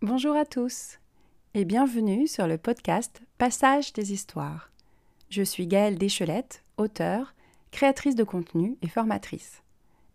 Bonjour 0.00 0.36
à 0.36 0.44
tous 0.44 0.98
et 1.54 1.64
bienvenue 1.64 2.28
sur 2.28 2.46
le 2.46 2.58
podcast 2.58 3.20
Passage 3.38 3.92
des 3.92 4.12
histoires. 4.12 4.70
Je 5.30 5.42
suis 5.42 5.66
Gaëlle 5.66 5.98
Deschelette, 5.98 6.62
auteure, 6.76 7.34
créatrice 7.72 8.14
de 8.14 8.24
contenu 8.24 8.76
et 8.82 8.88
formatrice. 8.88 9.62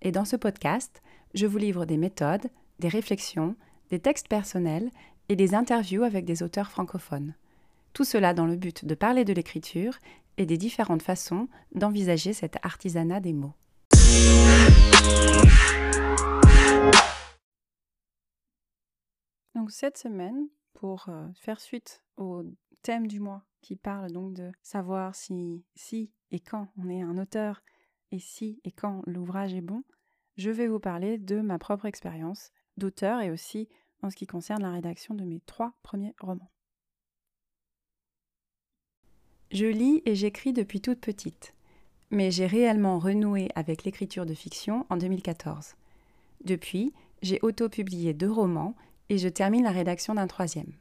Et 0.01 0.11
dans 0.11 0.25
ce 0.25 0.35
podcast, 0.35 1.01
je 1.33 1.45
vous 1.45 1.57
livre 1.57 1.85
des 1.85 1.97
méthodes, 1.97 2.47
des 2.79 2.87
réflexions, 2.87 3.55
des 3.89 3.99
textes 3.99 4.27
personnels 4.27 4.89
et 5.29 5.35
des 5.35 5.55
interviews 5.55 6.03
avec 6.03 6.25
des 6.25 6.43
auteurs 6.43 6.71
francophones. 6.71 7.33
Tout 7.93 8.05
cela 8.05 8.33
dans 8.33 8.47
le 8.47 8.55
but 8.55 8.85
de 8.85 8.95
parler 8.95 9.23
de 9.25 9.33
l'écriture 9.33 9.99
et 10.37 10.45
des 10.45 10.57
différentes 10.57 11.01
façons 11.01 11.47
d'envisager 11.73 12.33
cet 12.33 12.57
artisanat 12.63 13.19
des 13.19 13.33
mots. 13.33 13.53
Donc 19.55 19.71
cette 19.71 19.97
semaine, 19.97 20.47
pour 20.73 21.07
euh, 21.07 21.27
faire 21.35 21.61
suite 21.61 22.03
au 22.17 22.43
thème 22.81 23.07
du 23.07 23.19
mois 23.19 23.43
qui 23.61 23.75
parle 23.75 24.11
donc 24.11 24.33
de 24.33 24.51
savoir 24.61 25.15
si, 25.15 25.63
si 25.75 26.11
et 26.31 26.39
quand 26.39 26.67
on 26.77 26.89
est 26.89 27.01
un 27.01 27.17
auteur 27.17 27.63
et 28.11 28.19
si 28.19 28.59
et 28.63 28.71
quand 28.71 29.01
l'ouvrage 29.05 29.53
est 29.53 29.61
bon, 29.61 29.83
je 30.35 30.49
vais 30.49 30.67
vous 30.67 30.79
parler 30.79 31.17
de 31.17 31.39
ma 31.39 31.59
propre 31.59 31.85
expérience 31.85 32.51
d'auteur 32.77 33.21
et 33.21 33.31
aussi 33.31 33.69
en 34.01 34.09
ce 34.09 34.15
qui 34.15 34.27
concerne 34.27 34.61
la 34.61 34.71
rédaction 34.71 35.15
de 35.15 35.23
mes 35.23 35.39
trois 35.41 35.73
premiers 35.81 36.15
romans. 36.19 36.52
Je 39.53 39.67
lis 39.67 40.01
et 40.07 40.15
j'écris 40.15 40.51
depuis 40.51 40.81
toute 40.81 40.99
petite, 40.99 41.53
mais 42.09 42.31
j'ai 42.31 42.47
réellement 42.47 42.97
renoué 42.97 43.49
avec 43.53 43.83
l'écriture 43.83 44.25
de 44.25 44.33
fiction 44.33 44.87
en 44.89 44.97
2014. 44.97 45.75
Depuis, 46.43 46.91
j'ai 47.21 47.37
auto-publié 47.43 48.15
deux 48.15 48.31
romans 48.31 48.73
et 49.09 49.19
je 49.19 49.29
termine 49.29 49.63
la 49.63 49.69
rédaction 49.69 50.15
d'un 50.15 50.25
troisième. 50.25 50.71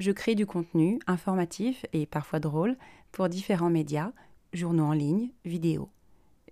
Je 0.00 0.10
crée 0.10 0.34
du 0.34 0.44
contenu 0.44 0.98
informatif 1.06 1.86
et 1.92 2.04
parfois 2.04 2.40
drôle 2.40 2.76
pour 3.12 3.28
différents 3.28 3.70
médias, 3.70 4.10
journaux 4.52 4.86
en 4.86 4.92
ligne, 4.92 5.30
vidéos. 5.44 5.88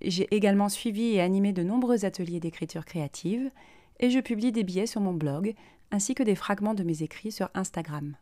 J'ai 0.01 0.33
également 0.33 0.69
suivi 0.69 1.15
et 1.15 1.21
animé 1.21 1.53
de 1.53 1.65
nombreux 1.65 2.05
ateliers 2.05 2.39
d'écriture 2.39 2.85
créative 2.85 3.51
et 3.99 4.11
je 4.11 4.21
publie 4.21 4.53
des 4.53 4.63
billets 4.63 4.87
sur 4.87 5.01
mon 5.01 5.13
blog 5.13 5.57
ainsi 5.91 6.15
que 6.15 6.23
des 6.23 6.37
fragments 6.37 6.75
de 6.75 6.85
mes 6.85 7.03
écrits 7.03 7.33
sur 7.33 7.51
Instagram. 7.55 8.15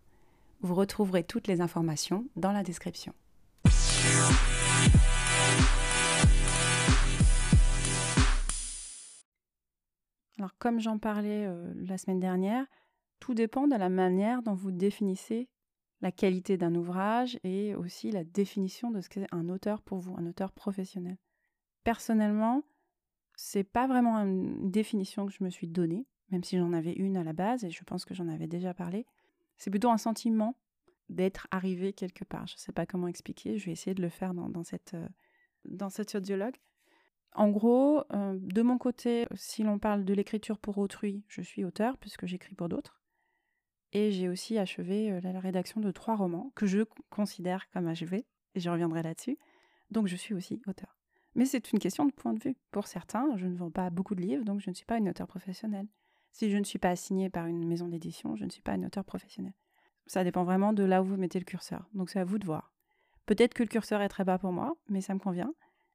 Vous 0.63 0.75
retrouverez 0.75 1.23
toutes 1.23 1.49
les 1.49 1.61
informations 1.61 2.25
dans 2.37 2.53
la 2.53 2.63
description. 2.63 3.13
Alors 10.39 10.57
comme 10.59 10.81
j'en 10.81 10.99
parlais 10.99 11.47
euh, 11.47 11.73
la 11.77 11.99
semaine 11.99 12.21
dernière, 12.21 12.67
tout 13.21 13.35
dépend 13.35 13.67
de 13.67 13.77
la 13.77 13.89
manière 13.89 14.43
dont 14.43 14.55
vous 14.55 14.71
définissez 14.71 15.49
la 16.03 16.13
qualité 16.13 16.57
d'un 16.57 16.75
ouvrage 16.75 17.39
et 17.43 17.75
aussi 17.75 18.11
la 18.11 18.23
définition 18.23 18.91
de 18.91 19.01
ce 19.01 19.09
qu'est 19.09 19.27
un 19.33 19.49
auteur 19.49 19.81
pour 19.81 19.99
vous, 19.99 20.15
un 20.19 20.27
auteur 20.27 20.53
professionnel. 20.53 21.17
Personnellement, 21.85 22.63
c'est 23.35 23.65
pas 23.65 23.87
vraiment 23.87 24.19
une 24.19 24.71
définition 24.71 25.27
que 25.27 25.33
je 25.33 25.43
me 25.43 25.51
suis 25.51 25.69
donnée, 25.69 26.07
même 26.31 26.45
si 26.45 26.59
j'en 26.59 26.73
avais 26.73 26.93
une 26.93 27.17
à 27.17 27.25
la 27.25 27.33
base 27.33 27.65
et 27.65 27.71
je 27.71 27.85
pense 27.85 28.05
que 28.05 28.15
j'en 28.15 28.29
avais 28.29 28.47
déjà 28.47 28.75
parlé. 28.75 29.07
C'est 29.57 29.71
plutôt 29.71 29.91
un 29.91 29.99
sentiment 29.99 30.55
d'être 31.09 31.47
arrivé 31.51 31.93
quelque 31.93 32.25
part. 32.25 32.47
Je 32.47 32.55
ne 32.55 32.59
sais 32.59 32.73
pas 32.73 32.87
comment 32.87 33.09
expliquer, 33.09 33.59
je 33.59 33.67
vais 33.67 33.73
essayer 33.73 33.95
de 33.95 34.03
le 34.03 34.09
faire 34.09 34.35
dans, 34.35 34.65
cette, 34.65 34.95
euh, 34.95 35.09
dans 35.65 35.91
cet 35.91 36.15
audiologue. 36.15 36.57
En 37.35 37.51
gros, 37.51 38.03
euh, 38.13 38.39
de 38.41 38.63
mon 38.63 38.79
côté, 38.79 39.27
si 39.35 39.63
l'on 39.63 39.79
parle 39.79 40.05
de 40.05 40.15
l'écriture 40.15 40.59
pour 40.59 40.79
autrui, 40.79 41.23
je 41.29 41.43
suis 41.43 41.65
auteur 41.65 41.99
puisque 41.99 42.27
j'écris 42.27 42.55
pour 42.55 42.69
d'autres. 42.69 43.03
Et 43.93 44.11
j'ai 44.11 44.29
aussi 44.29 44.59
achevé 44.59 45.13
euh, 45.13 45.21
la 45.21 45.39
rédaction 45.39 45.81
de 45.81 45.91
trois 45.91 46.17
romans 46.17 46.51
que 46.55 46.67
je 46.67 46.81
considère 47.11 47.69
comme 47.71 47.89
achevés, 47.89 48.27
et 48.55 48.61
je 48.61 48.71
reviendrai 48.71 49.03
là-dessus. 49.03 49.39
Donc 49.91 50.07
je 50.07 50.17
suis 50.17 50.35
aussi 50.35 50.61
auteur. 50.67 50.97
Mais 51.35 51.45
c'est 51.45 51.73
une 51.73 51.79
question 51.79 52.07
de 52.07 52.13
point 52.13 52.33
de 52.33 52.43
vue. 52.43 52.57
Pour 52.71 52.87
certains, 52.87 53.37
je 53.37 53.47
ne 53.47 53.57
vends 53.57 53.71
pas 53.71 53.91
beaucoup 53.91 54.15
de 54.15 54.23
livres, 54.23 54.45
donc 54.45 54.61
je 54.61 54.71
ne 54.71 54.75
suis 54.75 54.87
pas 54.87 54.97
une 54.97 55.11
auteure 55.11 55.29
professionnelle. 55.29 55.87
Si 56.33 56.51
je 56.51 56.57
ne 56.57 56.65
suis 56.65 56.79
pas 56.79 56.91
assignée 56.91 57.29
par 57.29 57.47
une 57.47 57.67
maison 57.67 57.89
d'édition, 57.89 58.35
je 58.37 58.45
ne 58.45 58.51
suis 58.51 58.63
pas 58.63 58.75
une 58.75 58.87
auteure 58.87 59.05
professionnelle. 59.05 59.55
Ça 60.07 60.25
dépend 60.25 60.45
vraiment 60.45 60.73
de 60.73 60.85
là 60.85 61.03
où 61.03 61.07
vous 61.07 61.17
mettez 61.17 61.39
le 61.39 61.45
curseur. 61.45 61.89
Donc 61.95 62.11
c'est 62.11 62.21
à 62.21 62.25
vous 62.25 62.39
de 62.39 62.47
voir. 62.47 62.73
Peut-être 63.27 63.55
que 63.55 63.63
le 63.63 63.69
curseur 63.69 64.01
est 64.03 64.09
très 64.09 64.25
bas 64.25 64.39
pour 64.39 64.53
moi, 64.53 64.77
mais 64.89 65.01
ça 65.01 65.15
me 65.15 65.19
convient. 65.19 65.53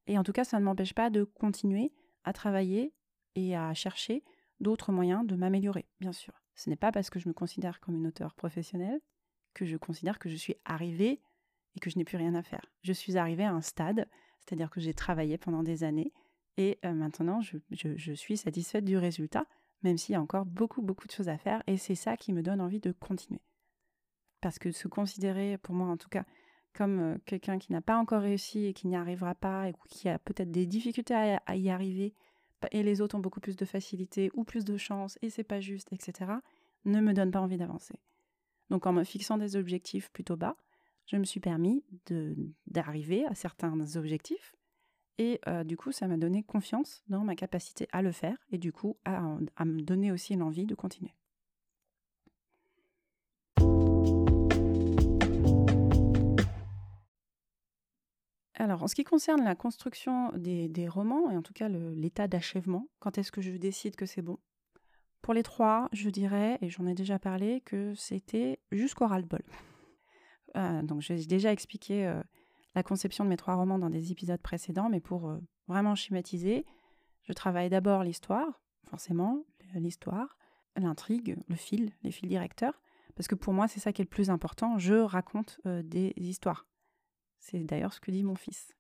Et 0.08 0.18
en 0.18 0.24
tout 0.24 0.34
cas, 0.34 0.44
ça 0.44 0.60
ne 0.60 0.66
m'empêche 0.66 0.94
pas 0.94 1.10
de 1.10 1.24
continuer 1.24 1.94
à 2.24 2.34
travailler 2.34 2.94
et 3.36 3.56
à 3.56 3.74
chercher 3.74 4.24
d'autres 4.60 4.92
moyens 4.92 5.26
de 5.26 5.36
m'améliorer, 5.36 5.88
bien 6.00 6.12
sûr. 6.12 6.34
Ce 6.56 6.70
n'est 6.70 6.76
pas 6.76 6.92
parce 6.92 7.10
que 7.10 7.20
je 7.20 7.30
me 7.30 7.34
considère 7.34 7.80
comme 7.80 7.96
une 7.96 8.08
auteure 8.08 8.36
professionnelle 8.36 9.00
que 9.54 9.66
je 9.66 9.78
considère 9.78 10.20
que 10.20 10.30
je 10.30 10.36
suis 10.36 10.56
arrivée 10.66 11.22
et 11.76 11.80
que 11.80 11.90
je 11.90 11.98
n'ai 11.98 12.04
plus 12.04 12.18
rien 12.18 12.36
à 12.36 12.44
faire. 12.44 12.66
Je 12.84 12.94
suis 12.94 13.18
arrivée 13.18 13.46
à 13.46 13.54
un 13.54 13.62
stade, 13.62 14.08
c'est-à-dire 14.40 14.70
que 14.70 14.82
j'ai 14.82 14.94
travaillé 14.94 15.38
pendant 15.38 15.64
des 15.64 15.84
années 15.84 16.14
et 16.58 16.80
euh, 16.86 16.94
maintenant 16.94 17.42
je, 17.42 17.58
je 17.72 18.14
suis 18.14 18.38
satisfaite 18.38 18.86
du 18.86 18.98
résultat, 18.98 19.46
même 19.84 19.98
s'il 19.98 20.14
y 20.14 20.16
a 20.16 20.22
encore 20.22 20.46
beaucoup, 20.46 20.82
beaucoup 20.82 21.08
de 21.08 21.12
choses 21.12 21.30
à 21.30 21.38
faire 21.38 21.64
et 21.68 21.78
c'est 21.78 21.96
ça 21.96 22.18
qui 22.18 22.34
me 22.34 22.44
donne 22.44 22.62
envie 22.62 22.82
de 22.82 22.92
continuer. 22.92 23.42
Parce 24.42 24.60
que 24.60 24.72
se 24.72 24.88
considérer, 24.88 25.58
pour 25.58 25.76
moi 25.76 25.88
en 25.88 25.98
tout 25.98 26.10
cas, 26.10 26.26
comme 26.74 27.20
quelqu'un 27.26 27.60
qui 27.60 27.72
n'a 27.72 27.82
pas 27.82 27.98
encore 27.98 28.22
réussi 28.22 28.66
et 28.66 28.74
qui 28.74 28.88
n'y 28.88 28.96
arrivera 28.96 29.36
pas 29.36 29.70
et 29.70 29.74
qui 29.90 30.10
a 30.10 30.20
peut-être 30.20 30.52
des 30.52 30.66
difficultés 30.66 31.14
à, 31.46 31.56
y 31.56 31.70
arriver 31.70 32.14
et 32.72 32.84
les 32.84 33.02
autres 33.02 33.16
ont 33.16 33.20
beaucoup 33.20 33.40
plus 33.40 33.56
de 33.56 33.66
facilité 33.66 34.30
ou 34.34 34.44
plus 34.44 34.66
de 34.66 34.78
chance 34.78 35.18
et 35.22 35.30
c'est 35.30 35.44
pas 35.44 35.60
juste, 35.60 35.92
etc., 35.94 36.32
ne 36.86 37.02
me 37.02 37.14
donne 37.14 37.32
pas 37.32 37.42
envie 37.42 37.58
d'avancer. 37.58 37.96
Donc 38.70 38.86
en 38.86 38.94
me 38.94 39.04
fixant 39.04 39.38
des 39.38 39.56
objectifs 39.56 40.10
plutôt 40.12 40.38
bas, 40.38 40.56
je 41.08 41.18
me 41.18 41.24
suis 41.24 41.40
permis 41.40 41.84
d'arriver 42.68 43.26
à 43.26 43.36
certains 43.36 43.96
objectifs 43.96 44.56
et 45.18 45.40
du 45.66 45.76
coup 45.78 45.92
ça 45.92 46.08
m'a 46.08 46.18
donné 46.18 46.44
confiance 46.44 47.04
dans 47.10 47.24
ma 47.24 47.36
capacité 47.36 47.88
à 47.92 48.02
le 48.02 48.12
faire 48.12 48.38
et 48.50 48.58
du 48.58 48.72
coup 48.72 48.98
à 49.06 49.66
me 49.66 49.82
donner 49.82 50.12
aussi 50.12 50.36
l'envie 50.36 50.66
de 50.66 50.76
continuer. 50.76 51.14
Alors, 58.62 58.84
en 58.84 58.88
ce 58.88 58.94
qui 58.94 59.04
concerne 59.04 59.44
la 59.44 59.56
construction 59.56 60.32
des, 60.36 60.88
romans, 60.88 61.32
et 61.32 61.36
en 61.36 61.42
tout 61.42 61.52
cas 61.52 61.68
l'état 61.68 62.28
d'achèvement, 62.28 62.86
quand 63.00 63.18
est-ce 63.18 63.32
que 63.32 63.42
je 63.42 63.50
décide 63.54 63.96
que 63.96 64.06
c'est 64.06 64.22
bon? 64.22 64.38
Pour 65.24 65.34
les 65.34 65.42
trois, 65.42 65.90
je 65.94 66.12
dirais, 66.12 66.60
et 66.62 66.70
j'en 66.70 66.86
ai 66.86 66.94
déjà 66.94 67.18
parlé, 67.18 67.62
que 67.62 67.96
c'était 67.96 68.60
jusqu'au 68.72 69.08
ras-le-bol. 69.08 69.42
Euh, 70.58 70.84
donc, 70.84 71.02
j'ai 71.02 71.26
déjà 71.26 71.52
expliqué 71.52 72.06
euh, 72.06 72.22
la 72.76 72.84
conception 72.84 73.24
de 73.24 73.30
mes 73.30 73.38
trois 73.38 73.56
romans 73.56 73.80
dans 73.80 73.90
des 73.90 74.12
épisodes 74.12 74.40
précédents, 74.40 74.90
mais 74.90 75.00
pour 75.00 75.28
euh, 75.28 75.40
vraiment 75.68 75.96
schématiser, 75.96 76.68
je 77.24 77.34
travaille 77.34 77.70
d'abord 77.70 78.04
l'histoire, 78.04 78.62
forcément, 78.92 79.44
l'histoire, 79.74 80.38
l'intrigue, 80.76 81.36
le 81.48 81.56
fil, 81.56 81.94
les 82.04 82.12
fils 82.12 82.30
directeurs, 82.30 82.80
parce 83.16 83.28
que 83.28 83.34
pour 83.34 83.54
moi, 83.54 83.68
c'est 83.68 83.80
ça 83.80 83.92
qui 83.92 84.04
est 84.04 84.06
le 84.06 84.10
plus 84.10 84.30
important. 84.30 84.78
Je 84.78 84.94
raconte 84.94 85.60
des 85.66 86.14
histoires 86.18 86.68
c'est 87.42 87.60
d'ailleurs 87.60 87.92
ce 87.92 88.00
que 88.00 88.12
dit 88.12 88.24
mon 88.24 88.36
fils. 88.36 88.74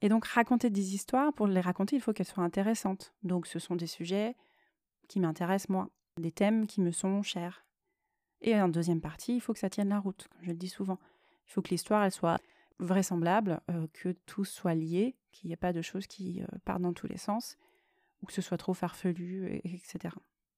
Et 0.00 0.08
donc 0.08 0.26
raconter 0.26 0.70
des 0.70 0.94
histoires, 0.94 1.32
pour 1.32 1.46
les 1.46 1.60
raconter, 1.60 1.96
il 1.96 2.02
faut 2.02 2.12
qu'elles 2.12 2.26
soient 2.26 2.42
intéressantes. 2.42 3.14
Donc 3.22 3.46
ce 3.46 3.58
sont 3.58 3.76
des 3.76 3.86
sujets 3.86 4.34
qui 5.08 5.20
m'intéressent 5.20 5.68
moi, 5.68 5.90
des 6.18 6.32
thèmes 6.32 6.66
qui 6.66 6.80
me 6.80 6.90
sont 6.90 7.22
chers. 7.22 7.64
Et 8.40 8.60
en 8.60 8.68
deuxième 8.68 9.00
partie, 9.00 9.36
il 9.36 9.40
faut 9.40 9.52
que 9.52 9.58
ça 9.58 9.70
tienne 9.70 9.90
la 9.90 10.00
route, 10.00 10.28
comme 10.28 10.42
je 10.42 10.50
le 10.50 10.56
dis 10.56 10.68
souvent. 10.68 10.98
Il 11.46 11.52
faut 11.52 11.62
que 11.62 11.70
l'histoire, 11.70 12.04
elle 12.04 12.12
soit 12.12 12.38
vraisemblable, 12.78 13.60
euh, 13.70 13.86
que 13.92 14.10
tout 14.26 14.44
soit 14.44 14.74
lié, 14.74 15.16
qu'il 15.30 15.48
n'y 15.48 15.54
ait 15.54 15.56
pas 15.56 15.72
de 15.72 15.82
choses 15.82 16.06
qui 16.06 16.42
euh, 16.42 16.46
partent 16.64 16.82
dans 16.82 16.92
tous 16.92 17.06
les 17.06 17.16
sens, 17.16 17.56
ou 18.20 18.26
que 18.26 18.32
ce 18.32 18.42
soit 18.42 18.58
trop 18.58 18.74
farfelu, 18.74 19.60
etc. 19.64 20.14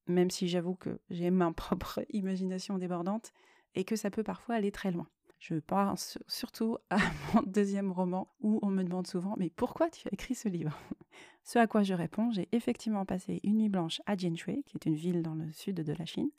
Même 0.06 0.30
si 0.30 0.48
j'avoue 0.48 0.74
que 0.74 1.00
j'ai 1.10 1.30
ma 1.30 1.52
propre 1.52 2.04
imagination 2.10 2.78
débordante 2.78 3.32
et 3.74 3.84
que 3.84 3.96
ça 3.96 4.10
peut 4.10 4.24
parfois 4.24 4.54
aller 4.54 4.72
très 4.72 4.90
loin. 4.90 5.08
Je 5.38 5.56
pense 5.56 6.18
surtout 6.26 6.78
à 6.90 6.98
mon 7.34 7.42
deuxième 7.42 7.92
roman 7.92 8.34
où 8.40 8.58
on 8.62 8.70
me 8.70 8.82
demande 8.82 9.06
souvent 9.06 9.34
Mais 9.38 9.50
pourquoi 9.50 9.90
tu 9.90 10.08
as 10.08 10.12
écrit 10.12 10.34
ce 10.34 10.48
livre? 10.48 10.76
Ce 11.44 11.58
à 11.58 11.66
quoi 11.66 11.84
je 11.84 11.94
réponds 11.94 12.32
J'ai 12.32 12.48
effectivement 12.52 13.04
passé 13.04 13.40
une 13.44 13.58
nuit 13.58 13.68
blanche 13.68 14.02
à 14.06 14.16
Jianshui, 14.16 14.64
qui 14.64 14.76
est 14.76 14.86
une 14.86 14.96
ville 14.96 15.22
dans 15.22 15.34
le 15.34 15.52
sud 15.52 15.76
de 15.76 15.92
la 15.92 16.04
Chine, 16.04 16.30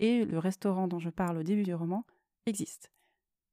et 0.00 0.26
le 0.26 0.38
restaurant 0.38 0.86
dont 0.86 0.98
je 0.98 1.08
parle 1.08 1.38
au 1.38 1.42
début 1.42 1.62
du 1.62 1.74
roman 1.74 2.04
existe. 2.44 2.92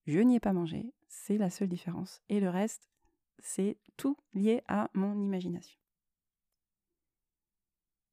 Je 0.06 0.20
n'y 0.20 0.36
ai 0.36 0.40
pas 0.42 0.52
mangé, 0.52 0.94
c'est 1.08 1.38
la 1.38 1.50
seule 1.50 1.70
différence. 1.70 2.22
Et 2.28 2.42
le 2.42 2.50
reste, 2.50 2.90
c'est 3.40 3.78
tout 3.96 4.18
lié 4.34 4.64
à 4.68 4.90
mon 4.94 5.18
imagination. 5.18 5.80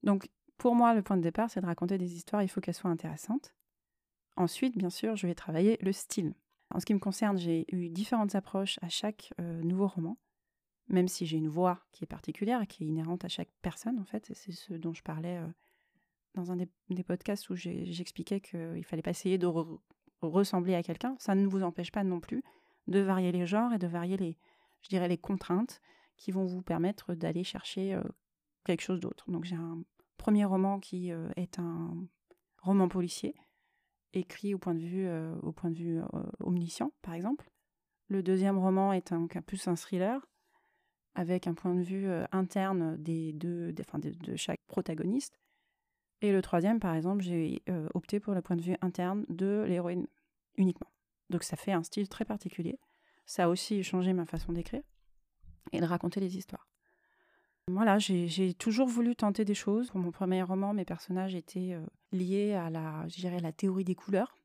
Donc, 0.02 0.28
pour 0.56 0.74
moi, 0.74 0.94
le 0.94 1.02
point 1.02 1.16
de 1.16 1.22
départ, 1.22 1.50
c'est 1.50 1.60
de 1.60 1.66
raconter 1.66 1.98
des 1.98 2.14
histoires, 2.14 2.42
il 2.42 2.48
faut 2.48 2.60
qu'elles 2.60 2.74
soient 2.74 2.90
intéressantes. 2.90 3.54
Ensuite, 4.36 4.76
bien 4.76 4.90
sûr, 4.90 5.16
je 5.16 5.26
vais 5.26 5.34
travailler 5.34 5.78
le 5.80 5.92
style. 5.92 6.34
En 6.70 6.80
ce 6.80 6.86
qui 6.86 6.94
me 6.94 6.98
concerne, 6.98 7.36
j'ai 7.36 7.66
eu 7.74 7.90
différentes 7.90 8.34
approches 8.34 8.78
à 8.82 8.88
chaque 8.88 9.32
nouveau 9.38 9.88
roman, 9.88 10.16
même 10.88 11.08
si 11.08 11.26
j'ai 11.26 11.36
une 11.36 11.48
voix 11.48 11.80
qui 11.92 12.04
est 12.04 12.06
particulière, 12.06 12.66
qui 12.66 12.84
est 12.84 12.86
inhérente 12.86 13.24
à 13.24 13.28
chaque 13.28 13.50
personne, 13.60 13.98
en 13.98 14.04
fait. 14.04 14.30
C'est 14.34 14.52
ce 14.52 14.72
dont 14.72 14.94
je 14.94 15.02
parlais 15.02 15.38
dans 16.34 16.50
un 16.50 16.56
des, 16.56 17.04
podcasts 17.04 17.50
où 17.50 17.56
j'expliquais 17.56 18.40
qu'il 18.40 18.58
ne 18.58 18.82
fallait 18.82 19.02
pas 19.02 19.10
essayer 19.10 19.36
de 19.36 19.46
ressembler 20.22 20.74
à 20.74 20.82
quelqu'un. 20.82 21.14
Ça 21.18 21.34
ne 21.34 21.46
vous 21.46 21.62
empêche 21.62 21.92
pas 21.92 22.04
non 22.04 22.20
plus 22.20 22.42
de 22.88 23.00
varier 23.00 23.32
les 23.32 23.46
genres 23.46 23.74
et 23.74 23.78
de 23.78 23.86
varier 23.86 24.16
les, 24.16 24.38
je 24.80 24.88
dirais, 24.88 25.08
les 25.08 25.18
contraintes 25.18 25.80
qui 26.16 26.30
vont 26.30 26.46
vous 26.46 26.62
permettre 26.62 27.14
d'aller 27.14 27.44
chercher 27.44 28.00
quelque 28.64 28.82
chose 28.82 29.00
d'autre. 29.00 29.30
Donc 29.30 29.44
j'ai 29.44 29.56
un 29.56 29.82
premier 30.16 30.44
roman 30.44 30.80
qui 30.80 31.10
est 31.36 31.58
un 31.58 31.94
roman 32.62 32.88
policier, 32.88 33.34
écrit 34.14 34.54
au 34.54 34.58
point 34.58 34.74
de 34.74 34.80
vue, 34.80 35.08
au 35.42 35.52
point 35.52 35.70
de 35.70 35.76
vue 35.76 36.00
omniscient, 36.40 36.92
par 37.02 37.14
exemple. 37.14 37.50
Le 38.08 38.22
deuxième 38.22 38.58
roman 38.58 38.92
est 38.92 39.12
un, 39.12 39.26
plus 39.26 39.68
un 39.68 39.76
thriller, 39.76 40.20
avec 41.14 41.46
un 41.46 41.54
point 41.54 41.74
de 41.74 41.82
vue 41.82 42.06
interne 42.30 42.96
des 42.96 43.32
deux, 43.32 43.72
de, 43.72 44.36
chaque 44.36 44.60
protagoniste. 44.66 45.38
Et 46.20 46.32
le 46.32 46.42
troisième, 46.42 46.78
par 46.78 46.94
exemple, 46.94 47.22
j'ai 47.22 47.62
opté 47.94 48.20
pour 48.20 48.34
le 48.34 48.42
point 48.42 48.56
de 48.56 48.62
vue 48.62 48.76
interne 48.82 49.24
de 49.28 49.64
l'héroïne 49.66 50.06
uniquement. 50.56 50.90
Donc 51.30 51.42
ça 51.42 51.56
fait 51.56 51.72
un 51.72 51.82
style 51.82 52.08
très 52.08 52.24
particulier. 52.24 52.78
Ça 53.24 53.44
a 53.44 53.48
aussi 53.48 53.82
changé 53.82 54.12
ma 54.12 54.26
façon 54.26 54.52
d'écrire 54.52 54.82
et 55.72 55.80
de 55.80 55.86
raconter 55.86 56.20
les 56.20 56.36
histoires. 56.36 56.68
Voilà, 57.68 57.98
j'ai 57.98 58.54
toujours 58.54 58.88
voulu 58.88 59.14
tenter 59.14 59.44
des 59.44 59.54
choses. 59.54 59.90
Pour 59.90 60.00
mon 60.00 60.10
premier 60.10 60.42
roman, 60.42 60.74
mes 60.74 60.84
personnages 60.84 61.34
étaient 61.34 61.76
liés 62.10 62.54
à 62.54 62.70
la, 62.70 63.06
la 63.40 63.52
théorie 63.52 63.84
des 63.84 63.94
couleurs. 63.94 64.36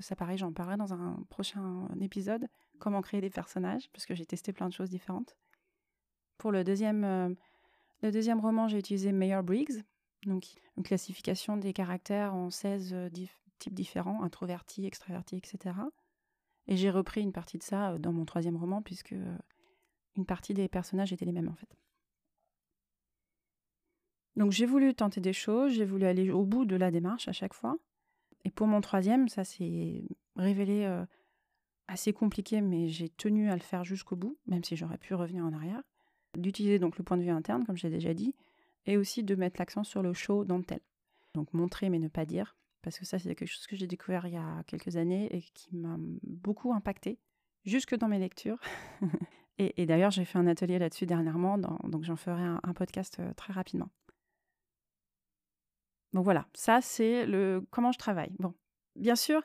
Ça, 0.00 0.14
pareil, 0.14 0.36
j'en 0.36 0.52
parlerai 0.52 0.76
dans 0.76 0.92
un 0.92 1.16
prochain 1.30 1.88
épisode. 2.00 2.46
Comment 2.78 3.00
créer 3.00 3.22
des 3.22 3.30
personnages, 3.30 3.88
parce 3.92 4.04
que 4.04 4.14
j'ai 4.14 4.26
testé 4.26 4.52
plein 4.52 4.68
de 4.68 4.74
choses 4.74 4.90
différentes. 4.90 5.36
Pour 6.36 6.52
le 6.52 6.64
deuxième, 6.64 7.36
le 8.02 8.12
deuxième 8.12 8.40
roman, 8.40 8.68
j'ai 8.68 8.78
utilisé 8.78 9.10
Mayor 9.10 9.42
Briggs, 9.42 9.82
donc 10.26 10.44
une 10.76 10.82
classification 10.82 11.56
des 11.56 11.72
caractères 11.72 12.34
en 12.34 12.50
16 12.50 12.94
types 13.58 13.74
différents, 13.74 14.22
introvertis, 14.22 14.84
extravertis, 14.86 15.38
etc. 15.38 15.74
Et 16.66 16.76
j'ai 16.76 16.90
repris 16.90 17.22
une 17.22 17.32
partie 17.32 17.56
de 17.56 17.62
ça 17.62 17.96
dans 17.98 18.12
mon 18.12 18.26
troisième 18.26 18.56
roman, 18.58 18.82
puisque 18.82 19.14
une 20.16 20.26
partie 20.26 20.52
des 20.52 20.68
personnages 20.68 21.14
étaient 21.14 21.24
les 21.24 21.32
mêmes 21.32 21.48
en 21.48 21.54
fait. 21.54 21.74
Donc 24.36 24.52
j'ai 24.52 24.66
voulu 24.66 24.94
tenter 24.94 25.20
des 25.20 25.32
choses, 25.32 25.72
j'ai 25.72 25.84
voulu 25.84 26.04
aller 26.04 26.30
au 26.30 26.44
bout 26.44 26.66
de 26.66 26.76
la 26.76 26.90
démarche 26.90 27.28
à 27.28 27.32
chaque 27.32 27.54
fois. 27.54 27.76
Et 28.44 28.50
pour 28.50 28.66
mon 28.66 28.80
troisième, 28.80 29.28
ça 29.28 29.44
s'est 29.44 30.04
révélé 30.36 30.84
euh, 30.84 31.04
assez 31.88 32.12
compliqué, 32.12 32.60
mais 32.60 32.88
j'ai 32.88 33.08
tenu 33.08 33.50
à 33.50 33.54
le 33.54 33.60
faire 33.60 33.84
jusqu'au 33.84 34.14
bout, 34.14 34.36
même 34.46 34.62
si 34.62 34.76
j'aurais 34.76 34.98
pu 34.98 35.14
revenir 35.14 35.44
en 35.44 35.52
arrière. 35.52 35.82
D'utiliser 36.36 36.78
donc 36.78 36.98
le 36.98 37.04
point 37.04 37.16
de 37.16 37.22
vue 37.22 37.30
interne, 37.30 37.64
comme 37.64 37.76
j'ai 37.78 37.90
déjà 37.90 38.12
dit, 38.12 38.34
et 38.84 38.98
aussi 38.98 39.24
de 39.24 39.34
mettre 39.34 39.58
l'accent 39.58 39.84
sur 39.84 40.02
le 40.02 40.12
show 40.12 40.44
tel. 40.66 40.80
Donc 41.34 41.52
montrer 41.54 41.88
mais 41.88 41.98
ne 41.98 42.08
pas 42.08 42.26
dire, 42.26 42.56
parce 42.82 42.98
que 42.98 43.06
ça 43.06 43.18
c'est 43.18 43.34
quelque 43.34 43.48
chose 43.48 43.66
que 43.66 43.76
j'ai 43.76 43.86
découvert 43.86 44.26
il 44.26 44.34
y 44.34 44.38
a 44.38 44.62
quelques 44.66 44.96
années 44.96 45.34
et 45.34 45.40
qui 45.40 45.74
m'a 45.74 45.96
beaucoup 46.22 46.72
impacté, 46.72 47.18
jusque 47.64 47.96
dans 47.96 48.08
mes 48.08 48.18
lectures. 48.18 48.58
et, 49.58 49.86
d'ailleurs 49.86 50.10
j'ai 50.10 50.26
fait 50.26 50.38
un 50.38 50.46
atelier 50.46 50.78
là-dessus 50.78 51.06
dernièrement, 51.06 51.56
donc 51.58 52.04
j'en 52.04 52.16
ferai 52.16 52.42
un 52.42 52.74
podcast 52.74 53.16
euh, 53.18 53.32
très 53.34 53.54
rapidement. 53.54 53.88
Donc 56.16 56.24
voilà, 56.24 56.46
ça 56.54 56.80
c'est 56.80 57.26
le 57.26 57.62
comment 57.70 57.92
je 57.92 57.98
travaille. 57.98 58.32
Bon, 58.38 58.54
bien 58.94 59.16
sûr, 59.16 59.42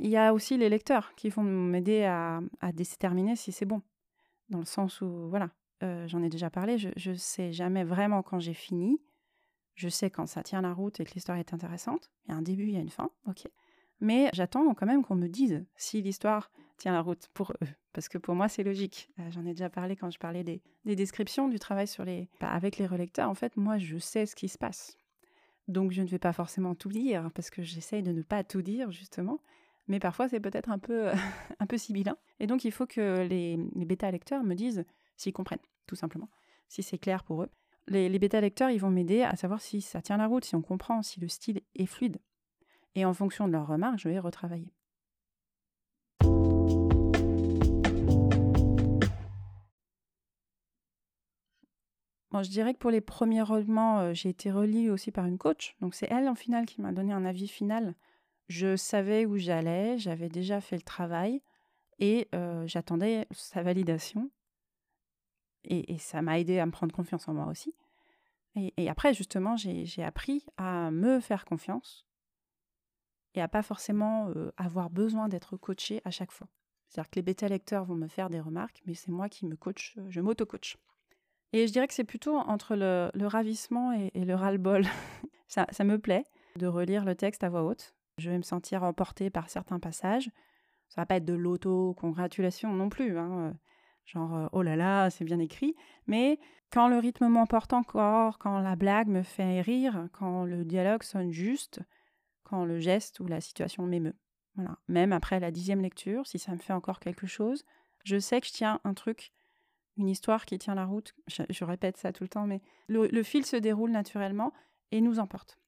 il 0.00 0.10
y 0.10 0.16
a 0.16 0.34
aussi 0.34 0.56
les 0.56 0.68
lecteurs 0.68 1.14
qui 1.14 1.28
vont 1.28 1.44
m'aider 1.44 2.02
à, 2.02 2.40
déterminer 2.74 3.36
si 3.36 3.52
c'est 3.52 3.66
bon. 3.66 3.82
Dans 4.48 4.58
le 4.58 4.64
sens 4.64 5.00
où, 5.00 5.28
voilà, 5.28 5.50
euh, 5.84 6.08
j'en 6.08 6.20
ai 6.24 6.28
déjà 6.28 6.50
parlé, 6.50 6.76
je 6.76 7.10
ne 7.10 7.14
sais 7.14 7.52
jamais 7.52 7.84
vraiment 7.84 8.24
quand 8.24 8.40
j'ai 8.40 8.52
fini. 8.52 9.00
Je 9.76 9.88
sais 9.88 10.10
quand 10.10 10.26
ça 10.26 10.42
tient 10.42 10.60
la 10.60 10.72
route 10.72 10.98
et 10.98 11.04
que 11.04 11.14
l'histoire 11.14 11.38
est 11.38 11.54
intéressante. 11.54 12.10
Il 12.26 12.32
y 12.32 12.34
a 12.34 12.36
un 12.36 12.42
début, 12.42 12.64
il 12.64 12.72
y 12.72 12.76
a 12.76 12.80
une 12.80 12.90
fin, 12.90 13.12
ok. 13.28 13.46
Mais 14.00 14.28
j'attends 14.32 14.74
quand 14.74 14.86
même 14.86 15.04
qu'on 15.04 15.14
me 15.14 15.28
dise 15.28 15.64
si 15.76 16.02
l'histoire 16.02 16.50
tient 16.78 16.92
la 16.92 17.00
route 17.00 17.28
pour 17.32 17.52
eux. 17.62 17.68
Parce 17.92 18.08
que 18.08 18.18
pour 18.18 18.34
moi, 18.34 18.48
c'est 18.48 18.64
logique. 18.64 19.08
Euh, 19.20 19.30
j'en 19.30 19.46
ai 19.46 19.50
déjà 19.50 19.70
parlé 19.70 19.94
quand 19.94 20.10
je 20.10 20.18
parlais 20.18 20.42
des, 20.42 20.60
descriptions 20.84 21.48
du 21.48 21.60
travail 21.60 21.86
sur 21.86 22.04
les, 22.04 22.28
bah, 22.40 22.50
avec 22.50 22.76
les 22.76 22.88
relecteurs. 22.88 23.30
En 23.30 23.34
fait, 23.34 23.56
moi, 23.56 23.78
je 23.78 23.98
sais 23.98 24.26
ce 24.26 24.34
qui 24.34 24.48
se 24.48 24.58
passe. 24.58 24.97
Donc 25.68 25.92
je 25.92 26.02
ne 26.02 26.06
vais 26.06 26.18
pas 26.18 26.32
forcément 26.32 26.74
tout 26.74 26.88
dire 26.88 27.30
parce 27.34 27.50
que 27.50 27.62
j'essaye 27.62 28.02
de 28.02 28.12
ne 28.12 28.22
pas 28.22 28.42
tout 28.42 28.62
dire 28.62 28.90
justement. 28.90 29.38
Mais 29.86 30.00
parfois 30.00 30.28
c'est 30.28 30.40
peut-être 30.40 30.70
un 30.70 30.78
peu, 30.78 31.10
un 31.60 31.66
peu 31.66 31.78
sibyllin. 31.78 32.16
Et 32.40 32.46
donc 32.46 32.64
il 32.64 32.72
faut 32.72 32.86
que 32.86 33.26
les, 33.28 33.56
bêta-lecteurs 33.84 34.42
me 34.42 34.54
disent 34.54 34.84
s'ils 35.16 35.32
comprennent, 35.32 35.58
tout 35.86 35.96
simplement, 35.96 36.28
si 36.68 36.82
c'est 36.82 36.98
clair 36.98 37.22
pour 37.22 37.42
eux. 37.42 37.50
Les, 37.86 38.08
les 38.08 38.18
bêta-lecteurs, 38.18 38.70
ils 38.70 38.78
vont 38.78 38.90
m'aider 38.90 39.22
à 39.22 39.36
savoir 39.36 39.60
si 39.60 39.80
ça 39.80 40.02
tient 40.02 40.18
la 40.18 40.26
route, 40.26 40.44
si 40.44 40.54
on 40.54 40.62
comprend, 40.62 41.02
si 41.02 41.20
le 41.20 41.28
style 41.28 41.62
est 41.74 41.86
fluide. 41.86 42.18
Et 42.94 43.04
en 43.04 43.14
fonction 43.14 43.46
de 43.46 43.52
leurs 43.52 43.66
remarques, 43.66 43.98
je 43.98 44.08
vais 44.08 44.18
retravailler. 44.18 44.72
Je 52.32 52.50
dirais 52.50 52.74
que 52.74 52.78
pour 52.78 52.90
les 52.90 53.00
premiers 53.00 53.42
romans, 53.42 54.00
euh, 54.00 54.14
j'ai 54.14 54.28
été 54.28 54.50
relie 54.50 54.90
aussi 54.90 55.10
par 55.10 55.26
une 55.26 55.38
coach. 55.38 55.76
Donc 55.80 55.94
c'est 55.94 56.10
elle 56.10 56.28
en 56.28 56.34
finale 56.34 56.66
qui 56.66 56.80
m'a 56.80 56.92
donné 56.92 57.12
un 57.12 57.24
avis 57.24 57.48
final. 57.48 57.94
Je 58.48 58.76
savais 58.76 59.26
où 59.26 59.36
j'allais, 59.38 59.98
j'avais 59.98 60.28
déjà 60.28 60.60
fait 60.60 60.76
le 60.76 60.82
travail 60.82 61.42
et 61.98 62.28
euh, 62.34 62.66
j'attendais 62.66 63.26
sa 63.30 63.62
validation. 63.62 64.30
Et, 65.64 65.98
ça 65.98 66.22
m'a 66.22 66.38
aidé 66.38 66.60
à 66.60 66.66
me 66.66 66.70
prendre 66.70 66.94
confiance 66.94 67.28
en 67.28 67.34
moi 67.34 67.46
aussi. 67.46 67.74
Et, 68.54 68.88
après, 68.88 69.12
justement, 69.12 69.56
j'ai 69.56 70.02
appris 70.02 70.46
à 70.56 70.90
me 70.90 71.20
faire 71.20 71.44
confiance 71.44 72.06
et 73.34 73.42
à 73.42 73.48
pas 73.48 73.62
forcément 73.62 74.30
euh, 74.30 74.50
avoir 74.56 74.88
besoin 74.88 75.28
d'être 75.28 75.56
coaché 75.58 76.00
à 76.04 76.10
chaque 76.10 76.32
fois. 76.32 76.48
C'est-à-dire 76.88 77.10
que 77.10 77.16
les 77.16 77.22
bêta-lecteurs 77.22 77.84
vont 77.84 77.96
me 77.96 78.08
faire 78.08 78.30
des 78.30 78.40
remarques, 78.40 78.80
mais 78.86 78.94
c'est 78.94 79.10
moi 79.10 79.28
qui 79.28 79.44
me 79.44 79.56
coach, 79.56 79.98
je 80.08 80.20
m'auto-coach. 80.20 80.78
Et 81.52 81.66
je 81.66 81.72
dirais 81.72 81.88
que 81.88 81.94
c'est 81.94 82.04
plutôt 82.04 82.36
entre 82.36 82.76
le, 82.76 83.26
ravissement 83.26 83.92
et, 83.92 84.24
le 84.24 84.34
ras-le-bol. 84.34 84.84
ça, 85.48 85.66
me 85.84 85.98
plaît 85.98 86.24
de 86.56 86.66
relire 86.66 87.04
le 87.04 87.14
texte 87.14 87.44
à 87.44 87.48
voix 87.48 87.62
haute. 87.62 87.94
Je 88.18 88.30
vais 88.30 88.36
me 88.36 88.42
sentir 88.42 88.82
emportée 88.82 89.30
par 89.30 89.48
certains 89.48 89.78
passages. 89.78 90.30
Ça 90.88 91.02
va 91.02 91.06
pas 91.06 91.16
être 91.16 91.24
de 91.24 91.34
l'auto-congratulation 91.34 92.72
non 92.72 92.88
plus, 92.88 93.18
hein, 93.18 93.50
euh, 93.50 93.52
genre 94.06 94.34
euh, 94.34 94.46
oh 94.52 94.62
là 94.62 94.74
là, 94.74 95.10
c'est 95.10 95.24
bien 95.24 95.38
écrit. 95.38 95.74
Mais 96.06 96.38
quand 96.70 96.88
le 96.88 96.98
rythme 96.98 97.28
m'emporte 97.28 97.72
encore, 97.72 98.38
quand 98.38 98.58
la 98.60 98.74
blague 98.74 99.08
me 99.08 99.22
fait 99.22 99.60
rire, 99.60 100.08
quand 100.12 100.44
le 100.44 100.64
dialogue 100.64 101.02
sonne 101.02 101.30
juste, 101.30 101.80
quand 102.42 102.64
le 102.64 102.80
geste 102.80 103.20
ou 103.20 103.26
la 103.26 103.40
situation 103.40 103.84
m'émeut. 103.84 104.16
Voilà. 104.56 104.78
Même 104.88 105.12
après 105.12 105.40
la 105.40 105.50
dixième 105.50 105.82
lecture, 105.82 106.26
si 106.26 106.38
ça 106.38 106.52
me 106.52 106.58
fait 106.58 106.72
encore 106.72 107.00
quelque 107.00 107.26
chose, 107.26 107.64
je 108.04 108.18
sais 108.18 108.40
que 108.40 108.46
je 108.46 108.52
tiens 108.52 108.80
un 108.84 108.94
truc 108.94 109.32
une 109.98 110.08
histoire 110.08 110.46
qui 110.46 110.58
tient 110.58 110.74
la 110.74 110.84
route. 110.84 111.14
Je, 111.26 111.64
répète 111.64 111.96
ça 111.96 112.12
tout 112.12 112.24
le 112.24 112.28
temps, 112.28 112.46
mais 112.46 112.62
le, 112.88 113.22
fil 113.22 113.44
se 113.44 113.56
déroule 113.56 113.90
naturellement 113.90 114.52
et 114.92 115.00
nous 115.00 115.18
emporte. 115.18 115.58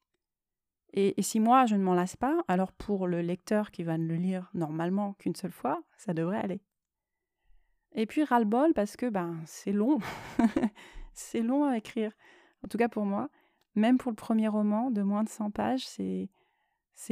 Et, 0.92 1.20
si 1.22 1.38
moi, 1.38 1.66
je 1.66 1.76
ne 1.76 1.82
m'en 1.82 1.94
lasse 1.94 2.16
pas, 2.16 2.42
alors 2.48 2.72
pour 2.72 3.06
le 3.06 3.20
lecteur 3.20 3.70
qui 3.70 3.82
va 3.82 3.98
ne 3.98 4.06
le 4.06 4.16
lire 4.16 4.50
normalement 4.54 5.14
qu'une 5.14 5.36
seule 5.36 5.52
fois, 5.52 5.82
ça 5.96 6.14
devrait 6.14 6.40
aller. 6.40 6.60
Et 7.92 8.06
puis 8.06 8.24
ras-le-bol 8.24 8.72
parce 8.72 8.96
que 8.96 9.06
ben, 9.06 9.36
c'est 9.46 9.72
long. 9.72 9.98
c'est 11.12 11.42
long 11.42 11.64
à 11.64 11.76
écrire. 11.76 12.12
En 12.64 12.68
tout 12.68 12.78
cas 12.78 12.88
pour 12.88 13.04
moi. 13.04 13.28
Même 13.76 13.98
pour 13.98 14.10
le 14.10 14.16
premier 14.16 14.48
roman 14.48 14.90
de 14.90 15.02
moins 15.02 15.22
de 15.22 15.28
100 15.28 15.50
pages, 15.52 15.86
c'est, 15.86 16.28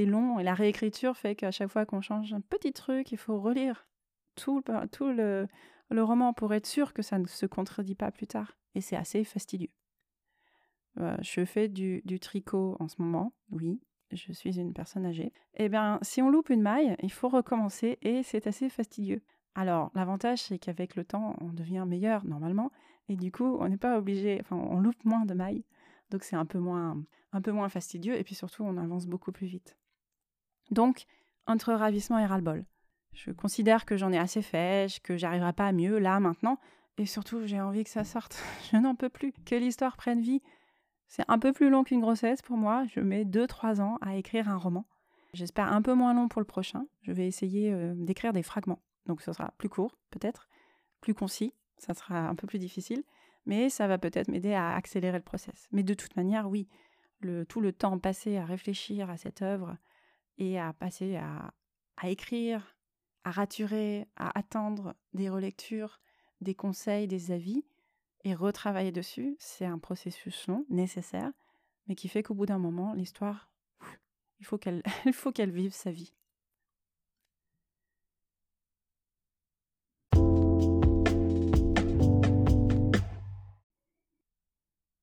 long. 0.05 0.39
Et 0.39 0.43
la 0.43 0.55
réécriture 0.55 1.17
fait 1.17 1.35
qu'à 1.35 1.51
chaque 1.51 1.71
fois 1.71 1.87
qu'on 1.87 2.01
change 2.01 2.33
un 2.33 2.41
petit 2.41 2.73
truc, 2.73 3.13
il 3.13 3.19
faut 3.19 3.41
relire 3.41 3.87
tout 4.35 4.63
le, 4.67 5.47
le 5.91 6.03
roman 6.03 6.33
pour 6.33 6.53
être 6.55 6.67
sûr 6.67 6.93
que 6.93 7.03
ça 7.03 7.19
ne 7.19 7.27
se 7.27 7.47
contredit 7.47 7.95
pas 7.95 8.11
plus 8.11 8.27
tard. 8.27 8.57
Et 8.75 8.81
c'est 8.81 8.97
assez 8.97 9.25
fastidieux. 9.25 9.71
Euh, 10.99 11.17
je 11.23 11.45
fais 11.45 11.69
du, 11.69 12.03
tricot 12.21 12.77
en 12.81 12.89
ce 12.89 13.01
moment, 13.01 13.33
oui, 13.51 13.81
je 14.11 14.33
suis 14.33 14.59
une 14.59 14.73
personne 14.73 15.07
âgée. 15.07 15.33
Eh 15.55 15.69
bien, 15.69 15.99
si 16.03 16.23
on 16.23 16.31
loupe 16.31 16.51
une 16.51 16.63
maille, 16.63 16.97
il 17.03 17.13
faut 17.13 17.29
recommencer 17.29 17.99
et 18.03 18.23
c'est 18.23 18.47
assez 18.47 18.69
fastidieux. 18.69 19.23
Alors, 19.55 19.91
l'avantage, 19.95 20.43
c'est 20.43 20.59
qu'avec 20.59 20.97
le 20.97 21.05
temps, 21.05 21.37
on 21.41 21.53
devient 21.53 21.85
meilleur 21.87 22.25
normalement 22.25 22.71
et 23.09 23.17
du 23.17 23.33
coup, 23.33 23.57
on 23.61 23.69
n'est 23.69 23.77
pas 23.77 23.99
obligé, 23.99 24.39
enfin, 24.41 24.57
on 24.57 24.81
loupe 24.81 25.05
moins 25.05 25.25
de 25.25 25.35
mailles. 25.35 25.65
Donc, 26.11 26.25
c'est 26.25 26.37
un 26.37 26.47
peu 26.47 26.59
moins, 26.59 27.03
un 27.33 27.41
peu 27.41 27.53
moins 27.53 27.69
fastidieux 27.69 28.17
et 28.19 28.25
puis 28.25 28.35
surtout, 28.35 28.65
on 28.65 28.77
avance 28.77 29.07
beaucoup 29.07 29.33
plus 29.33 29.47
vite. 29.47 29.77
Donc, 30.71 31.07
entre 31.47 31.73
ravissement 31.73 32.19
et 32.19 32.27
ras-le-bol. 32.27 32.65
Je 33.13 33.31
considère 33.31 33.85
que 33.85 33.97
j'en 33.97 34.13
ai 34.13 34.19
assez 34.19 34.43
fait, 34.43 35.01
que 35.03 35.17
j'arriverai 35.17 35.53
pas 35.53 35.67
à 35.67 35.73
mieux 35.73 35.99
là 35.99 36.21
maintenant. 36.21 36.59
Et 36.99 37.07
surtout, 37.07 37.47
j'ai 37.47 37.61
envie 37.61 37.85
que 37.85 37.91
ça 37.91 38.05
sorte. 38.05 38.43
Je 38.73 38.77
n'en 38.77 38.95
peux 38.95 39.09
plus. 39.09 39.33
Que 39.47 39.55
l'histoire 39.55 39.97
prenne 39.97 40.21
vie. 40.21 40.43
C'est 41.07 41.25
un 41.29 41.39
peu 41.39 41.53
plus 41.53 41.71
long 41.71 41.85
qu'une 41.85 42.01
grossesse 42.01 42.43
pour 42.43 42.57
moi. 42.57 42.85
Je 42.89 43.01
mets 43.01 43.25
2-3 43.25 43.81
ans 43.81 43.99
à 44.01 44.17
écrire 44.17 44.49
un 44.49 44.57
roman. 44.57 44.85
J'espère 45.33 45.73
un 45.73 45.83
peu 45.83 45.95
moins 45.95 46.15
long 46.15 46.29
pour 46.29 46.41
le 46.41 46.47
prochain. 46.47 46.87
Je 47.03 47.13
vais 47.13 47.27
essayer 47.27 47.73
euh, 47.73 47.95
d'écrire 47.97 48.33
des 48.33 48.43
fragments. 48.43 48.83
Donc 49.07 49.23
ce 49.23 49.33
sera 49.33 49.53
plus 49.59 49.69
court, 49.69 49.97
peut-être, 50.11 50.49
plus 51.01 51.15
concis, 51.15 51.55
ça 51.79 51.95
sera 51.95 52.29
un 52.29 52.35
peu 52.35 52.47
plus 52.47 52.59
difficile, 52.59 53.03
mais 53.47 53.71
ça 53.71 53.87
va 53.87 53.97
peut-être 53.97 54.29
m'aider 54.29 54.53
à 54.53 54.75
accélérer 54.75 55.17
le 55.17 55.25
process. 55.25 55.67
Mais 55.73 55.83
de 55.83 55.95
toute 55.95 56.15
manière, 56.17 56.49
oui, 56.49 56.69
tout 57.49 57.61
le 57.61 57.73
temps 57.73 57.99
passé 57.99 58.37
à 58.37 58.45
réfléchir 58.45 59.09
à 59.09 59.17
cette 59.17 59.43
œuvre 59.43 59.77
et 60.37 60.59
à 60.59 60.73
passer 60.73 61.17
à 61.17 62.09
écrire, 62.09 62.77
à 63.29 63.31
raturer, 63.31 64.07
à 64.17 64.39
attendre 64.39 64.95
des 65.13 65.29
relectures, 65.29 66.01
des 66.41 66.55
conseils, 66.55 67.07
des 67.07 67.31
avis, 67.31 67.63
et 68.25 68.35
retravailler 68.35 68.91
dessus, 68.91 69.37
c'est 69.39 69.67
un 69.67 69.79
processus 69.79 70.47
long, 70.47 70.65
nécessaire, 70.71 71.31
mais 71.87 71.95
qui 71.95 72.09
fait 72.09 72.23
qu'au 72.23 72.33
bout 72.33 72.47
d'un 72.47 72.57
moment, 72.57 72.95
l'histoire, 72.95 73.51
il 74.41 74.47
faut 74.47 74.57
qu'elle, 74.57 75.51
vive 75.51 75.75
sa 75.75 75.91
vie. 75.91 76.15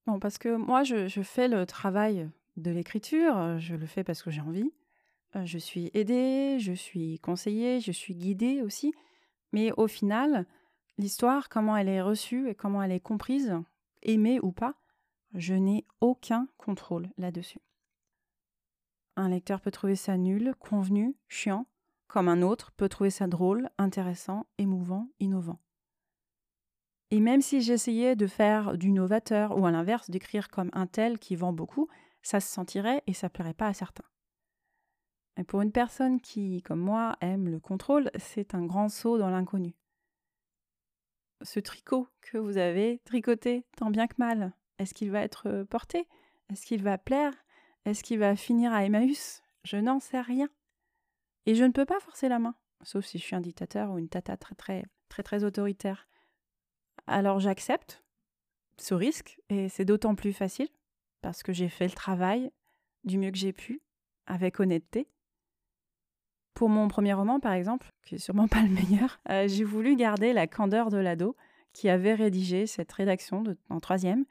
Bon, 0.08 0.20
parce 0.20 0.40
que 0.40 0.56
moi, 0.56 0.84
je 0.84 1.22
fais 1.22 1.48
le 1.48 1.68
travail 1.68 2.28
de 2.58 2.72
l'écriture, 2.72 3.60
je 3.60 3.76
le 3.76 3.86
fais 3.86 4.04
parce 4.04 4.24
que 4.24 4.32
j'ai 4.32 4.42
envie. 4.42 4.72
Euh, 5.36 5.46
je 5.46 5.58
suis 5.58 5.92
aidée, 5.94 6.58
je 6.60 6.74
suis 6.74 7.20
conseillée, 7.20 7.80
je 7.80 7.92
suis 7.92 8.16
guidée 8.16 8.62
aussi. 8.62 8.94
Mais 9.52 9.72
au 9.74 9.88
final, 9.88 10.46
l'histoire, 10.98 11.50
comment 11.50 11.78
elle 11.78 11.90
est 11.90 12.02
reçue 12.02 12.50
et 12.50 12.56
comment 12.56 12.82
elle 12.82 12.92
est 12.92 13.00
comprise, 13.00 13.54
aimée 14.02 14.40
ou 14.42 14.52
pas, 14.52 14.76
je 15.34 15.54
n'ai 15.54 15.86
aucun 16.02 16.48
contrôle 16.58 17.10
là-dessus. 17.18 17.60
Un 19.18 19.30
lecteur 19.30 19.62
peut 19.62 19.72
trouver 19.72 19.96
ça 19.96 20.18
nul, 20.18 20.54
convenu, 20.60 21.16
chiant, 21.28 21.68
comme 22.08 22.28
un 22.28 22.42
autre 22.42 22.72
peut 22.74 22.90
trouver 22.90 23.10
ça 23.10 23.28
drôle, 23.28 23.70
intéressant, 23.78 24.46
émouvant, 24.58 25.10
innovant. 25.20 25.60
Et 27.12 27.20
même 27.20 27.42
si 27.42 27.62
j'essayais 27.62 28.16
de 28.16 28.28
faire 28.28 28.78
du 28.78 28.92
novateur 28.92 29.58
ou 29.58 29.66
à 29.66 29.72
l'inverse 29.72 30.10
d'écrire 30.10 30.50
comme 30.50 30.70
un 30.74 30.88
tel 30.88 31.20
qui 31.20 31.36
vend 31.36 31.54
beaucoup, 31.54 31.88
ça 32.22 32.40
se 32.40 32.52
sentirait 32.52 33.04
et 33.08 33.14
ça 33.14 33.30
plairait 33.30 33.54
pas 33.54 33.68
à 33.68 33.74
certains. 33.74 34.04
Et 35.38 35.44
pour 35.44 35.62
une 35.62 35.72
personne 35.72 36.22
qui, 36.22 36.62
comme 36.62 36.80
moi, 36.80 37.18
aime 37.22 37.50
le 37.50 37.60
contrôle, 37.60 38.10
c'est 38.18 38.56
un 38.56 38.66
grand 38.66 38.90
saut 38.90 39.18
dans 39.18 39.30
l'inconnu. 39.30 39.76
Ce 41.42 41.60
tricot 41.60 42.08
que 42.22 42.38
vous 42.38 42.58
avez 42.58 43.02
tricoté 43.04 43.66
tant 43.76 43.90
bien 43.90 44.08
que 44.08 44.16
mal, 44.18 44.54
est-ce 44.80 44.94
qu'il 44.94 45.12
va 45.12 45.22
être 45.22 45.48
euh, 45.48 45.66
porté? 45.66 46.08
Est-ce 46.50 46.66
qu'il 46.66 46.82
va 46.84 46.98
plaire? 46.98 47.34
Est-ce 47.86 48.04
qu'il 48.04 48.20
va 48.20 48.36
finir 48.36 48.74
à 48.74 48.86
Emmaüs? 48.86 49.42
Je 49.64 49.78
n'en 49.78 50.00
sais 50.00 50.22
rien. 50.22 50.50
Et 51.46 51.56
je 51.56 51.64
ne 51.64 51.72
peux 51.72 51.86
pas 51.86 52.00
forcer 52.00 52.30
la 52.30 52.40
main, 52.40 52.56
sauf 52.84 53.06
si 53.06 53.18
je 53.18 53.24
suis 53.24 53.36
un 53.36 53.42
dictateur 53.42 53.92
ou 53.92 53.98
une 53.98 54.10
tata 54.10 54.38
très 54.38 54.56
très 54.56 54.86
très 55.10 55.24
très 55.24 55.44
autoritaire. 55.44 56.08
Alors 57.08 57.40
j'accepte 57.40 58.04
ce 58.78 58.94
risque 58.94 59.40
et 59.50 59.70
c'est 59.70 59.86
d'autant 59.86 60.16
plus 60.16 60.34
facile 60.34 60.70
parce 61.22 61.44
que 61.44 61.54
j'ai 61.54 61.70
fait 61.70 61.88
le 61.88 61.94
travail 61.94 62.52
du 63.04 63.18
mieux 63.18 63.32
que 63.32 63.38
j'ai 63.38 63.54
pu, 63.54 63.82
avec 64.26 64.60
honnêteté. 64.60 65.08
Pour 66.56 66.70
mon 66.70 66.88
premier 66.88 67.14
roman, 67.14 67.40
par 67.40 67.54
exemple, 67.54 67.88
qui 68.06 68.16
est 68.16 68.18
sûrement 68.20 68.48
pas 68.50 68.64
le 68.64 68.70
meilleur, 68.70 69.20
euh, 69.30 69.48
j'ai 69.48 69.64
voulu 69.64 69.96
garder 69.96 70.34
la 70.34 70.48
candeur 70.48 70.90
de 70.90 70.98
l'ado 70.98 71.36
qui 71.74 71.90
avait 71.90 72.16
rédigé 72.16 72.66
cette 72.66 72.92
rédaction 72.92 73.44
en 73.70 73.80
troisième 73.80 74.26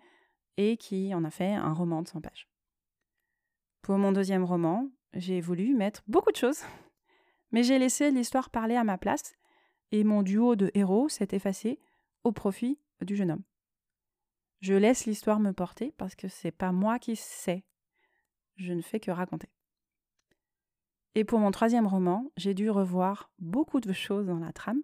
et 0.57 0.77
qui 0.77 1.15
en 1.15 1.25
a 1.25 1.31
fait 1.31 1.53
un 1.53 1.73
roman 1.73 2.03
de 2.03 2.09
100 2.09 2.23
pages. 2.23 2.49
Pour 3.83 3.99
mon 3.99 4.13
deuxième 4.13 4.45
roman, 4.45 4.89
j'ai 5.13 5.41
voulu 5.41 5.75
mettre 5.75 6.03
beaucoup 6.09 6.33
de 6.33 6.37
choses, 6.37 6.63
mais 7.53 7.63
j'ai 7.63 7.79
laissé 7.79 8.11
l'histoire 8.11 8.51
parler 8.51 8.77
à 8.77 8.85
ma 8.85 8.99
place 8.99 9.35
et 9.93 10.03
mon 10.03 10.23
duo 10.23 10.57
de 10.57 10.71
héros 10.75 11.09
s'est 11.09 11.29
effacé 11.33 11.79
au 12.25 12.33
profit 12.33 12.79
du 13.03 13.15
jeune 13.15 13.33
homme. 13.33 13.45
Je 14.61 14.73
laisse 14.73 15.05
l'histoire 15.05 15.41
me 15.41 15.53
porter 15.53 15.93
parce 15.99 16.15
que 16.15 16.29
c'est 16.29 16.51
pas 16.51 16.73
moi 16.73 16.99
qui 16.99 17.17
sais. 17.17 17.65
Je 18.57 18.73
ne 18.73 18.81
fais 18.81 18.99
que 18.99 19.11
raconter. 19.11 19.51
Et 21.15 21.25
pour 21.25 21.39
mon 21.39 21.51
troisième 21.51 21.87
roman, 21.87 22.31
j'ai 22.37 22.55
dû 22.55 22.71
revoir 22.71 23.31
beaucoup 23.39 23.81
de 23.81 23.93
choses 23.93 24.27
dans 24.27 24.39
la 24.39 24.53
trame 24.53 24.83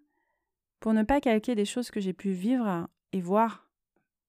pour 0.78 0.94
ne 0.94 1.02
pas 1.02 1.20
calquer 1.20 1.54
des 1.54 1.64
choses 1.64 1.90
que 1.90 2.00
j'ai 2.00 2.12
pu 2.12 2.30
vivre 2.30 2.88
et 3.12 3.20
voir 3.20 3.68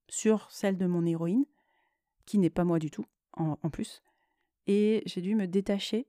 sur 0.10 0.52
celle 0.52 0.78
de 0.78 0.86
mon 0.86 1.06
héroïne, 1.06 1.46
qui 2.26 2.38
n'est 2.38 2.50
pas 2.50 2.66
moi 2.66 2.80
du 2.80 2.92
tout, 2.92 3.06
en, 3.34 3.56
plus. 3.70 4.04
Et 4.68 5.02
j'ai 5.06 5.22
dû 5.22 5.36
me 5.36 5.48
détacher, 5.48 6.08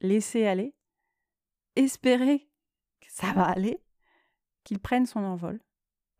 laisser 0.00 0.46
aller, 0.46 0.74
espérer 1.74 2.48
que 3.00 3.08
ça 3.10 3.32
va 3.32 3.44
aller, 3.44 3.82
qu'il 4.62 4.78
prenne 4.78 5.06
son 5.06 5.20
envol, 5.20 5.60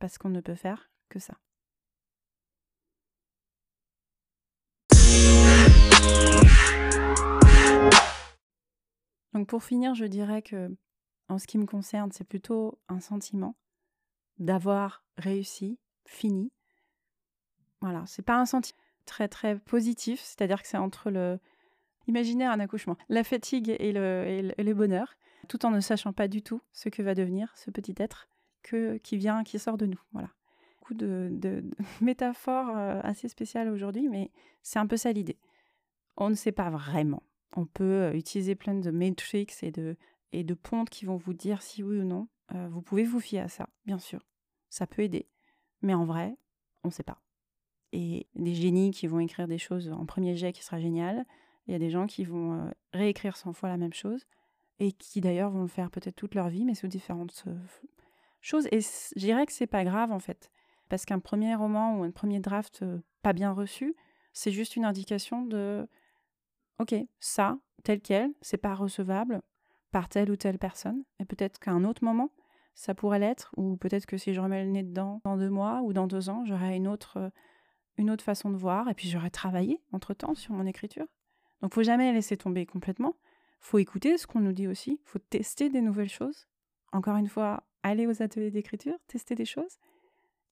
parce 0.00 0.18
qu'on 0.18 0.28
ne 0.28 0.40
peut 0.40 0.56
faire 0.56 0.90
que 1.08 1.20
ça. 1.20 1.38
Donc 9.36 9.48
pour 9.48 9.62
finir, 9.62 9.94
je 9.94 10.06
dirais 10.06 10.40
que 10.40 10.74
en 11.28 11.38
ce 11.38 11.46
qui 11.46 11.58
me 11.58 11.66
concerne, 11.66 12.10
c'est 12.10 12.24
plutôt 12.24 12.78
un 12.88 13.00
sentiment 13.00 13.54
d'avoir 14.38 15.04
réussi, 15.18 15.78
fini, 16.06 16.50
voilà, 17.82 18.02
c'est 18.06 18.22
pas 18.22 18.38
un 18.38 18.46
sentiment 18.46 18.78
très 19.04 19.28
très 19.28 19.58
positif, 19.58 20.22
c'est-à-dire 20.22 20.62
que 20.62 20.66
c'est 20.66 20.78
entre 20.78 21.10
le 21.10 21.38
imaginer 22.06 22.46
un 22.46 22.60
accouchement, 22.60 22.96
la 23.10 23.24
fatigue 23.24 23.76
et 23.78 23.92
le, 23.92 24.24
et 24.56 24.62
le, 24.64 24.74
bonheur, 24.74 25.18
tout 25.48 25.66
en 25.66 25.70
ne 25.70 25.80
sachant 25.80 26.14
pas 26.14 26.28
du 26.28 26.40
tout 26.40 26.62
ce 26.72 26.88
que 26.88 27.02
va 27.02 27.14
devenir 27.14 27.52
ce 27.56 27.70
petit 27.70 27.94
être 27.98 28.30
que, 28.62 28.96
qui 28.96 29.18
vient, 29.18 29.44
qui 29.44 29.58
sort 29.58 29.76
de 29.76 29.84
nous. 29.84 30.00
Voilà. 30.12 30.30
Beaucoup 30.78 30.94
de, 30.94 31.28
de, 31.30 31.62
métaphores 32.00 32.74
euh, 32.74 33.00
assez 33.02 33.28
spéciales 33.28 33.68
aujourd'hui, 33.68 34.08
mais 34.08 34.30
c'est 34.62 34.78
un 34.78 34.86
peu 34.86 34.96
ça 34.96 35.12
l'idée. 35.12 35.36
On 36.16 36.30
ne 36.30 36.34
sait 36.34 36.52
pas 36.52 36.70
vraiment. 36.70 37.22
On 37.56 37.66
peut 37.66 38.14
utiliser 38.14 38.54
plein 38.54 38.74
de 38.74 38.90
matrix 38.90 39.48
et 39.62 39.72
de, 39.72 39.96
et 40.32 40.44
pontes 40.44 40.90
qui 40.90 41.04
vont 41.04 41.16
vous 41.16 41.34
dire 41.34 41.62
si 41.62 41.82
oui 41.82 41.98
ou 41.98 42.04
non. 42.04 42.28
Vous 42.52 42.82
pouvez 42.82 43.02
vous 43.02 43.18
fier 43.18 43.40
à 43.40 43.48
ça, 43.48 43.68
bien 43.84 43.98
sûr. 43.98 44.24
Ça 44.70 44.86
peut 44.86 45.02
aider. 45.02 45.26
Mais 45.82 45.94
en 45.94 46.04
vrai, 46.04 46.36
on 46.84 46.88
ne 46.88 46.92
sait 46.92 47.02
pas 47.02 47.20
et 47.92 48.26
des 48.34 48.54
génies 48.54 48.90
qui 48.90 49.06
vont 49.06 49.20
écrire 49.20 49.48
des 49.48 49.58
choses 49.58 49.90
en 49.90 50.04
premier 50.06 50.36
jet 50.36 50.52
qui 50.52 50.62
sera 50.62 50.78
génial. 50.78 51.24
Il 51.66 51.72
y 51.72 51.74
a 51.74 51.78
des 51.78 51.90
gens 51.90 52.06
qui 52.06 52.24
vont 52.24 52.70
réécrire 52.92 53.36
100 53.36 53.52
fois 53.54 53.68
la 53.68 53.76
même 53.76 53.94
chose 53.94 54.26
et 54.78 54.92
qui 54.92 55.20
d'ailleurs 55.20 55.50
vont 55.50 55.62
le 55.62 55.68
faire 55.68 55.90
peut-être 55.90 56.16
toute 56.16 56.34
leur 56.34 56.48
vie, 56.48 56.64
mais 56.64 56.74
sous 56.74 56.88
différentes 56.88 57.44
choses. 58.40 58.68
Et 58.70 58.80
je 58.80 59.18
dirais 59.18 59.46
que 59.46 59.52
c'est 59.52 59.66
pas 59.66 59.84
grave 59.84 60.12
en 60.12 60.18
fait, 60.18 60.50
parce 60.88 61.04
qu'un 61.04 61.18
premier 61.18 61.54
roman 61.54 61.98
ou 61.98 62.02
un 62.02 62.10
premier 62.10 62.40
draft 62.40 62.84
pas 63.22 63.32
bien 63.32 63.52
reçu, 63.52 63.96
c'est 64.32 64.52
juste 64.52 64.76
une 64.76 64.84
indication 64.84 65.42
de 65.42 65.88
ok, 66.78 66.94
ça, 67.20 67.58
tel 67.84 68.00
quel, 68.00 68.32
c'est 68.40 68.56
pas 68.56 68.74
recevable 68.74 69.42
par 69.92 70.08
telle 70.08 70.30
ou 70.30 70.36
telle 70.36 70.58
personne, 70.58 71.04
et 71.20 71.24
peut-être 71.24 71.58
qu'à 71.58 71.72
un 71.72 71.84
autre 71.84 72.04
moment, 72.04 72.30
ça 72.74 72.94
pourrait 72.94 73.18
l'être, 73.18 73.52
ou 73.56 73.76
peut-être 73.76 74.06
que 74.06 74.18
si 74.18 74.34
je 74.34 74.40
remets 74.40 74.64
le 74.64 74.70
nez 74.70 74.82
dedans 74.82 75.20
dans 75.24 75.36
deux 75.36 75.48
mois 75.48 75.80
ou 75.82 75.92
dans 75.92 76.06
deux 76.06 76.28
ans, 76.28 76.44
j'aurai 76.44 76.76
une 76.76 76.88
autre 76.88 77.32
une 77.98 78.10
autre 78.10 78.24
façon 78.24 78.50
de 78.50 78.56
voir, 78.56 78.88
et 78.88 78.94
puis 78.94 79.08
j'aurais 79.08 79.30
travaillé 79.30 79.80
entre-temps 79.92 80.34
sur 80.34 80.52
mon 80.52 80.66
écriture. 80.66 81.06
Donc 81.62 81.72
faut 81.72 81.82
jamais 81.82 82.12
laisser 82.12 82.36
tomber 82.36 82.66
complètement. 82.66 83.16
faut 83.60 83.78
écouter 83.78 84.18
ce 84.18 84.26
qu'on 84.26 84.40
nous 84.40 84.52
dit 84.52 84.68
aussi, 84.68 85.00
faut 85.04 85.18
tester 85.18 85.70
des 85.70 85.80
nouvelles 85.80 86.10
choses. 86.10 86.46
Encore 86.92 87.16
une 87.16 87.28
fois, 87.28 87.64
allez 87.82 88.06
aux 88.06 88.22
ateliers 88.22 88.50
d'écriture, 88.50 88.96
tester 89.06 89.34
des 89.34 89.46
choses, 89.46 89.78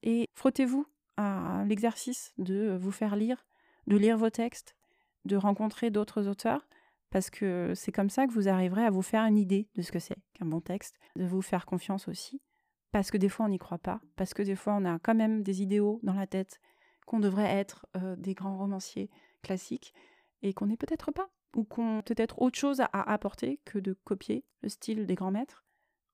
et 0.02 0.26
frottez-vous 0.32 0.86
à 1.16 1.64
l'exercice 1.66 2.32
de 2.38 2.76
vous 2.80 2.90
faire 2.90 3.14
lire, 3.14 3.46
de 3.86 3.96
lire 3.96 4.16
vos 4.16 4.30
textes, 4.30 4.76
de 5.24 5.36
rencontrer 5.36 5.90
d'autres 5.90 6.28
auteurs, 6.28 6.66
parce 7.10 7.30
que 7.30 7.72
c'est 7.74 7.92
comme 7.92 8.10
ça 8.10 8.26
que 8.26 8.32
vous 8.32 8.48
arriverez 8.48 8.84
à 8.84 8.90
vous 8.90 9.02
faire 9.02 9.24
une 9.24 9.38
idée 9.38 9.68
de 9.76 9.82
ce 9.82 9.92
que 9.92 9.98
c'est 9.98 10.18
qu'un 10.34 10.46
bon 10.46 10.60
texte, 10.60 10.98
de 11.16 11.24
vous 11.24 11.42
faire 11.42 11.64
confiance 11.64 12.08
aussi, 12.08 12.42
parce 12.90 13.10
que 13.10 13.16
des 13.16 13.28
fois 13.28 13.46
on 13.46 13.50
n'y 13.50 13.58
croit 13.58 13.78
pas, 13.78 14.00
parce 14.16 14.34
que 14.34 14.42
des 14.42 14.56
fois 14.56 14.74
on 14.74 14.84
a 14.84 14.98
quand 14.98 15.14
même 15.14 15.42
des 15.42 15.62
idéaux 15.62 16.00
dans 16.02 16.14
la 16.14 16.26
tête 16.26 16.60
qu'on 17.06 17.20
devrait 17.20 17.50
être 17.50 17.86
euh, 17.96 18.16
des 18.16 18.34
grands 18.34 18.56
romanciers 18.56 19.10
classiques 19.42 19.94
et 20.42 20.54
qu'on 20.54 20.66
n'est 20.66 20.76
peut-être 20.76 21.12
pas, 21.12 21.28
ou 21.54 21.64
qu'on 21.64 22.02
peut-être 22.04 22.40
autre 22.40 22.58
chose 22.58 22.80
à, 22.80 22.86
apporter 22.92 23.60
que 23.64 23.78
de 23.78 23.92
copier 24.04 24.44
le 24.62 24.68
style 24.68 25.06
des 25.06 25.14
grands 25.14 25.30
maîtres 25.30 25.64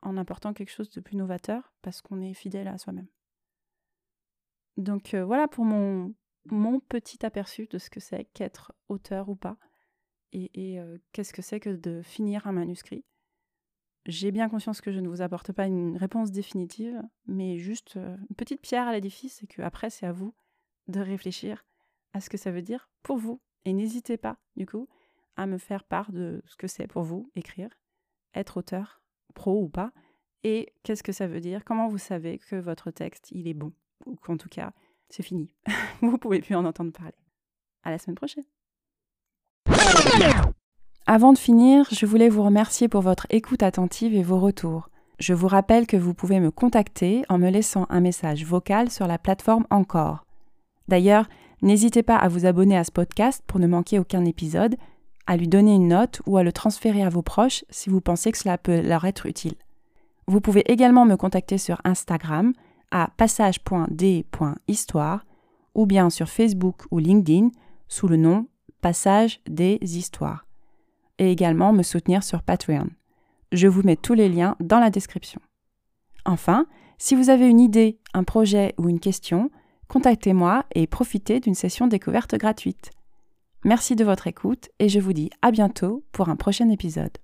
en 0.03 0.17
apportant 0.17 0.53
quelque 0.53 0.71
chose 0.71 0.91
de 0.91 1.01
plus 1.01 1.17
novateur 1.17 1.73
parce 1.83 2.03
qu'on 2.03 2.21
est 2.21 2.35
fidèle 2.35 2.69
à 2.69 2.79
soi-même. 2.79 3.09
Donc 4.77 5.15
euh, 5.15 5.25
voilà 5.25 5.49
pour 5.49 5.65
mon, 5.65 6.15
mon 6.47 6.81
petit 6.81 7.25
aperçu 7.25 7.67
de 7.67 7.79
ce 7.79 7.91
que 7.91 8.01
c'est 8.01 8.25
qu'être 8.33 8.73
auteur 8.89 9.29
ou 9.29 9.37
pas 9.37 9.57
et, 10.33 10.79
euh, 10.79 10.99
qu'est-ce 11.13 11.33
que 11.33 11.43
c'est 11.43 11.59
que 11.59 11.71
de 11.71 12.03
finir 12.03 12.47
un 12.47 12.53
manuscrit. 12.53 13.05
J'ai 14.07 14.31
bien 14.31 14.49
conscience 14.49 14.81
que 14.81 14.93
je 14.93 15.01
ne 15.01 15.09
vous 15.09 15.23
apporte 15.23 15.53
pas 15.53 15.67
une 15.67 15.97
réponse 15.97 16.31
définitive, 16.31 17.03
mais 17.27 17.59
juste 17.59 17.97
une 17.97 18.37
petite 18.37 18.63
pierre 18.63 18.87
à 18.87 18.93
l'édifice 18.93 19.43
et 19.43 19.47
que 19.47 19.61
après 19.61 19.91
c'est 19.91 20.07
à 20.07 20.13
vous 20.13 20.35
de 20.89 21.01
réfléchir 21.01 21.65
à 22.13 22.21
ce 22.21 22.31
que 22.31 22.39
ça 22.39 22.51
veut 22.51 22.63
dire 22.63 22.89
pour 23.03 23.19
vous. 23.19 23.41
Et 23.65 23.73
n'hésitez 23.73 24.17
pas, 24.17 24.39
du 24.57 24.67
coup, 24.67 24.89
à 25.37 25.47
me 25.47 25.59
faire 25.59 25.85
part 25.85 26.13
de 26.13 26.43
ce 26.47 26.57
que 26.57 26.67
c'est 26.67 26.87
pour 26.87 27.03
vous 27.03 27.31
écrire, 27.35 27.71
être 28.35 28.57
auteur, 28.57 29.03
pro 29.35 29.63
ou 29.63 29.69
pas, 29.69 29.93
Et 30.43 30.73
qu'est-ce 30.83 31.03
que 31.03 31.13
ça 31.13 31.27
veut 31.27 31.41
dire 31.41 31.65
Comment 31.65 31.89
vous 31.89 31.99
savez 31.99 32.39
que 32.39 32.57
votre 32.57 32.91
texte, 32.91 33.31
il 33.31 33.47
est 33.47 33.55
bon 33.55 33.73
Ou 34.07 34.17
qu'en 34.17 34.39
tout 34.39 34.49
cas, 34.49 34.73
c'est 35.11 35.23
fini. 35.23 35.51
vous 36.03 36.19
pouvez 36.19 36.41
plus 36.41 36.55
en 36.55 36.65
entendre 36.65 36.93
parler. 36.93 37.13
À 37.83 37.91
la 37.91 37.99
semaine 37.99 38.17
prochaine. 38.17 38.45
Avant 41.07 41.33
de 41.33 41.39
finir, 41.39 41.87
je 41.91 42.07
voulais 42.07 42.29
vous 42.29 42.43
remercier 42.43 42.89
pour 42.89 43.03
votre 43.03 43.27
écoute 43.31 43.63
attentive 43.63 44.15
et 44.15 44.23
vos 44.23 44.39
retours. 44.39 44.91
Je 45.19 45.35
vous 45.35 45.49
rappelle 45.49 45.87
que 45.87 45.97
vous 45.97 46.15
pouvez 46.15 46.41
me 46.41 46.51
contacter 46.51 47.25
en 47.29 47.39
me 47.39 47.51
laissant 47.51 47.87
un 47.91 48.01
message 48.01 48.45
vocal 48.45 48.91
sur 48.91 49.07
la 49.07 49.19
plateforme 49.19 49.67
Encore. 49.71 50.25
D'ailleurs, 50.89 51.29
n'hésitez 51.63 52.03
pas 52.03 52.17
à 52.17 52.29
vous 52.29 52.47
abonner 52.47 52.77
à 52.77 52.85
ce 52.85 52.93
podcast 52.93 53.43
pour 53.47 53.61
ne 53.61 53.67
manquer 53.67 53.99
aucun 53.99 54.25
épisode, 54.25 54.77
à 55.27 55.37
lui 55.37 55.49
donner 55.49 55.75
une 55.75 55.89
note 55.89 56.23
ou 56.27 56.37
à 56.37 56.43
le 56.43 56.53
transférer 56.53 57.03
à 57.03 57.09
vos 57.09 57.23
proches 57.23 57.65
si 57.71 57.91
vous 57.91 58.01
pensez 58.01 58.33
que 58.33 58.39
cela 58.39 58.57
peut 58.57 58.81
leur 58.81 59.05
être 59.05 59.27
utile. 59.27 59.57
Vous 60.27 60.41
pouvez 60.41 60.63
également 60.71 61.05
me 61.05 61.17
contacter 61.17 61.59
sur 61.59 61.81
Instagram 61.85 62.53
à 62.91 63.11
passage.d.histoire 63.17 65.25
ou 65.75 65.87
bien 65.87 66.11
sur 66.11 66.29
Facebook 66.29 66.83
ou 66.91 66.99
LinkedIn 66.99 67.51
sous 67.89 68.09
le 68.09 68.17
nom 68.17 68.47
Passage 68.81 69.41
des 69.49 69.79
Histoires. 69.83 70.47
Et 71.19 71.31
également 71.31 71.73
me 71.73 71.83
soutenir 71.83 72.23
sur 72.23 72.43
Patreon. 72.43 72.89
Je 73.53 73.69
vous 73.69 73.83
mets 73.83 73.97
tous 73.97 74.15
les 74.15 74.29
liens 74.29 74.57
dans 74.61 74.81
la 74.81 74.91
description. 74.91 75.41
Enfin, 76.25 76.67
si 76.99 77.15
vous 77.15 77.31
avez 77.31 77.49
une 77.49 77.61
idée, 77.61 77.99
un 78.15 78.25
projet 78.25 78.75
ou 78.79 78.89
une 78.89 79.01
question, 79.01 79.51
contactez-moi 79.89 80.65
et 80.75 80.87
profitez 80.87 81.41
d'une 81.41 81.55
session 81.55 81.87
découverte 81.87 82.37
gratuite. 82.37 82.91
Merci 83.65 83.97
de 83.97 84.05
votre 84.05 84.27
écoute 84.27 84.71
et 84.79 84.89
je 84.89 85.01
vous 85.01 85.13
dis 85.13 85.31
à 85.43 85.51
bientôt 85.51 86.05
pour 86.13 86.29
un 86.29 86.37
prochain 86.37 86.71
épisode. 86.71 87.19